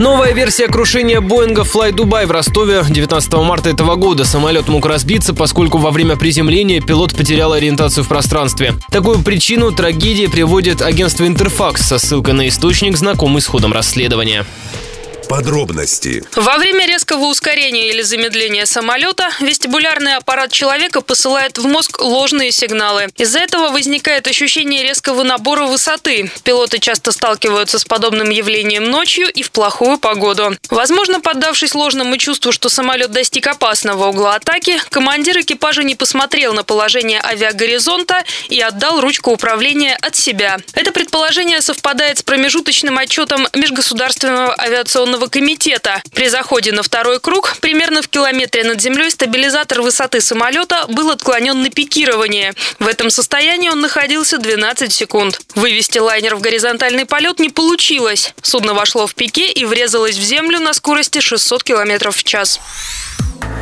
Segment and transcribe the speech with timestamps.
[0.00, 4.24] Новая версия крушения Боинга Fly Dubai в Ростове 19 марта этого года.
[4.24, 8.72] Самолет мог разбиться, поскольку во время приземления пилот потерял ориентацию в пространстве.
[8.90, 14.46] Такую причину трагедии приводит агентство Интерфакс со ссылкой на источник, знакомый с ходом расследования.
[15.30, 16.24] Подробности.
[16.34, 23.06] Во время резкого ускорения или замедления самолета вестибулярный аппарат человека посылает в мозг ложные сигналы.
[23.16, 26.28] Из-за этого возникает ощущение резкого набора высоты.
[26.42, 30.56] Пилоты часто сталкиваются с подобным явлением ночью и в плохую погоду.
[30.68, 36.64] Возможно, поддавшись ложному чувству, что самолет достиг опасного угла атаки, командир экипажа не посмотрел на
[36.64, 40.58] положение авиагоризонта и отдал ручку управления от себя.
[40.74, 46.02] Это предположение совпадает с промежуточным отчетом Межгосударственного авиационного Следственного комитета.
[46.14, 51.62] При заходе на второй круг, примерно в километре над землей, стабилизатор высоты самолета был отклонен
[51.62, 52.54] на пикирование.
[52.78, 55.40] В этом состоянии он находился 12 секунд.
[55.54, 58.32] Вывести лайнер в горизонтальный полет не получилось.
[58.42, 62.60] Судно вошло в пике и врезалось в землю на скорости 600 км в час.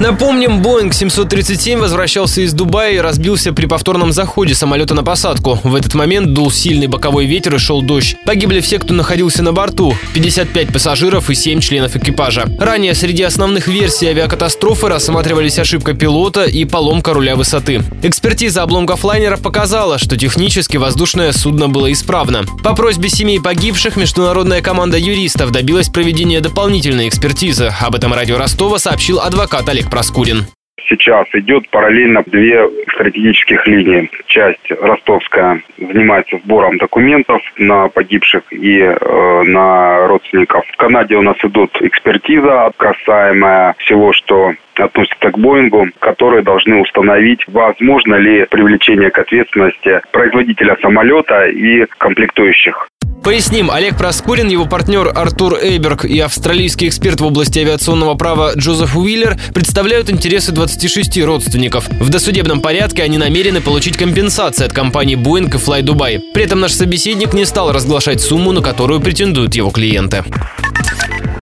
[0.00, 5.58] Напомним, Boeing 737 возвращался из Дубая и разбился при повторном заходе самолета на посадку.
[5.64, 8.14] В этот момент дул сильный боковой ветер и шел дождь.
[8.24, 9.96] Погибли все, кто находился на борту.
[10.14, 12.46] 55 пассажиров и 7 членов экипажа.
[12.60, 17.83] Ранее среди основных версий авиакатастрофы рассматривались ошибка пилота и поломка руля высоты.
[18.05, 22.44] Экспертиза обломков лайнера показала, что технически воздушное судно было исправно.
[22.62, 27.72] По просьбе семей погибших международная команда юристов добилась проведения дополнительной экспертизы.
[27.80, 30.47] Об этом радио Ростова сообщил адвокат Олег Проскурин.
[30.89, 34.11] Сейчас идет параллельно две стратегических линии.
[34.27, 40.64] Часть ростовская занимается сбором документов на погибших и э, на родственников.
[40.72, 47.41] В Канаде у нас идут экспертиза, касаемая всего, что относится к Боингу, которые должны установить,
[47.48, 52.89] возможно ли привлечение к ответственности производителя самолета и комплектующих.
[53.22, 58.97] Поясним, Олег Проскурин, его партнер Артур Эйберг и австралийский эксперт в области авиационного права Джозеф
[58.97, 61.89] Уиллер представляют интересы 26 родственников.
[61.89, 66.20] В досудебном порядке они намерены получить компенсации от компаний Boeing и Fly Dubai.
[66.33, 70.24] При этом наш собеседник не стал разглашать сумму, на которую претендуют его клиенты.